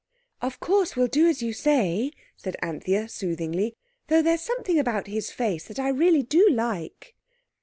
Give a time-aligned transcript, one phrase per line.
[0.41, 3.75] "Of course we'll do as you say," said Anthea soothingly,
[4.07, 7.13] "though there's something about his face that I really do like."